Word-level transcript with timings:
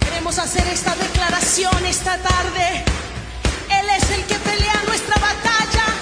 Queremos 0.00 0.38
hacer 0.38 0.66
esta 0.68 0.94
declaración 0.96 1.86
esta 1.86 2.18
tarde. 2.18 2.84
Él 3.70 3.86
es 3.96 4.10
el 4.10 4.24
que 4.26 4.34
pelea 4.36 4.82
nuestra 4.86 5.14
batalla. 5.20 5.95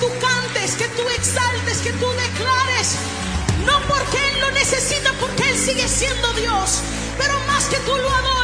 tú 0.00 0.08
cantes, 0.20 0.74
que 0.76 0.88
tú 0.88 1.02
exaltes, 1.16 1.78
que 1.78 1.92
tú 1.92 2.06
declares. 2.10 2.96
No 3.64 3.80
porque 3.88 4.18
Él 4.18 4.40
lo 4.40 4.50
necesita, 4.52 5.12
porque 5.20 5.48
Él 5.50 5.58
sigue 5.58 5.88
siendo 5.88 6.32
Dios, 6.34 6.80
pero 7.18 7.38
más 7.46 7.64
que 7.64 7.78
tú 7.78 7.96
lo 7.96 8.08
adoras. 8.08 8.35